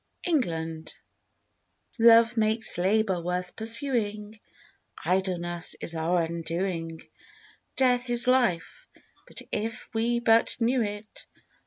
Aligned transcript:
L' 0.25 0.39
VOI 0.39 0.83
Love 1.99 2.35
makes 2.35 2.79
labor 2.79 3.21
worth 3.21 3.55
pursuing 3.55 4.39
Idleness 5.05 5.75
is 5.79 5.93
our 5.93 6.23
undoing, 6.23 7.03
Death 7.75 8.09
is 8.09 8.25
life, 8.25 8.87
if 9.51 9.87
we 9.93 10.19
but 10.19 10.55
knew 10.59 10.81
it. 10.81 11.27